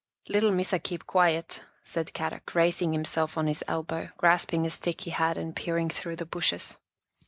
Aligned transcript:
"Little 0.29 0.51
Missa 0.51 0.79
keep 0.79 1.05
quiet," 1.05 1.61
said 1.83 2.11
Kadok, 2.15 2.55
rais 2.55 2.81
ing 2.81 2.91
himself 2.91 3.37
on 3.37 3.45
his 3.45 3.63
elbow, 3.67 4.09
grasping 4.17 4.65
a 4.65 4.71
stick 4.71 5.01
he 5.01 5.11
had 5.11 5.37
and 5.37 5.55
peering 5.55 5.91
through 5.91 6.15
the 6.15 6.25
bushes. 6.25 6.75